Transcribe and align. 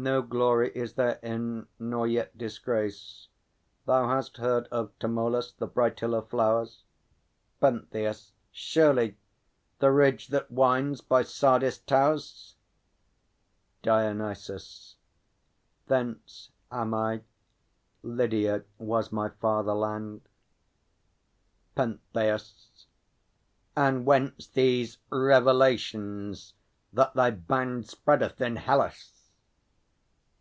No 0.00 0.22
glory 0.22 0.70
is 0.76 0.92
therein, 0.92 1.66
nor 1.80 2.06
yet 2.06 2.38
disgrace. 2.38 3.26
Thou 3.84 4.06
hast 4.08 4.36
heard 4.36 4.68
of 4.70 4.96
Tmolus, 5.00 5.50
the 5.50 5.66
bright 5.66 5.98
hill 5.98 6.14
of 6.14 6.28
flowers? 6.30 6.84
PENTHEUS. 7.60 8.30
Surely; 8.52 9.18
the 9.80 9.90
ridge 9.90 10.28
that 10.28 10.52
winds 10.52 11.00
by 11.00 11.24
Sardis' 11.24 11.78
towers 11.78 12.54
DIONYSUS. 13.82 14.94
Thence 15.88 16.50
am 16.70 16.94
I; 16.94 17.22
Lydia 18.04 18.62
was 18.78 19.10
my 19.10 19.30
fatherland. 19.30 20.20
PENTHEUS. 21.74 22.86
And 23.74 24.06
whence 24.06 24.46
these 24.46 24.98
revelations, 25.10 26.54
that 26.92 27.14
thy 27.14 27.30
band 27.30 27.88
Spreadeth 27.88 28.40
in 28.40 28.54
Hellas? 28.54 29.16